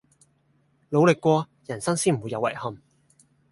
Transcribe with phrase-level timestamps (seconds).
[0.89, 2.81] 努力過人生先唔會有遺憾